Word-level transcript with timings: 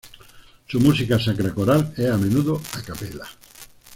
Su 0.67 0.79
música 0.79 1.19
sacra 1.19 1.53
coral 1.53 1.93
es 1.95 2.09
a 2.09 2.17
menudo 2.17 2.59
a 2.73 2.81
capella. 2.81 3.25